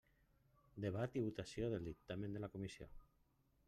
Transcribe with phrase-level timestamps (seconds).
[0.85, 2.95] Debat i votació del dictamen de la comissió.